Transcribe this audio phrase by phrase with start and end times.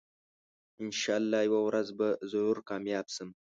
[0.83, 3.29] انشاالله یوه ورځ به ضرور کامیاب شم